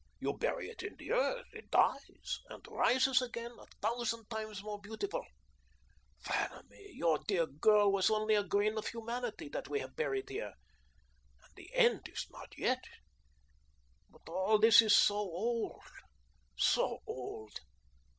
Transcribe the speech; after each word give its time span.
You 0.19 0.33
bury 0.35 0.67
it 0.67 0.81
in 0.81 0.95
the 0.95 1.11
earth. 1.11 1.45
It 1.53 1.69
dies, 1.69 2.39
and 2.49 2.65
rises 2.67 3.21
again 3.21 3.51
a 3.59 3.67
thousand 3.83 4.27
times 4.31 4.63
more 4.63 4.81
beautiful. 4.81 5.23
Vanamee, 6.25 6.89
your 6.95 7.19
dear 7.27 7.45
girl 7.45 7.91
was 7.91 8.09
only 8.09 8.33
a 8.33 8.43
grain 8.43 8.79
of 8.79 8.87
humanity 8.87 9.47
that 9.49 9.69
we 9.69 9.79
have 9.79 9.95
buried 9.95 10.29
here, 10.29 10.53
and 11.43 11.53
the 11.55 11.71
end 11.75 12.09
is 12.09 12.25
not 12.31 12.57
yet. 12.57 12.83
But 14.09 14.27
all 14.27 14.57
this 14.57 14.81
is 14.81 14.97
so 14.97 15.13
old, 15.17 15.83
so 16.57 17.03
old. 17.05 17.59